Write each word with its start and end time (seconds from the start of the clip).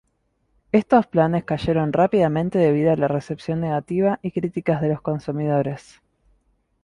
Estos 0.71 1.05
planes 1.05 1.43
cayeron 1.43 1.93
rápidamente 1.93 2.57
debido 2.57 2.91
a 2.91 2.95
la 2.95 3.07
recepción 3.07 3.61
negativa 3.61 4.17
y 4.23 4.31
críticas 4.31 4.81
de 4.81 4.89
los 4.89 4.99
consumidores. 5.03 6.01